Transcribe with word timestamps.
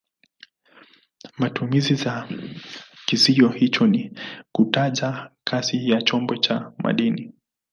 Matumizi 1.37 1.93
ya 2.05 2.27
kizio 3.05 3.49
hicho 3.49 3.87
ni 3.87 4.19
kutaja 4.51 5.29
kasi 5.43 5.89
ya 5.89 6.01
chombo 6.01 6.37
cha 6.37 6.73
majini. 6.77 7.33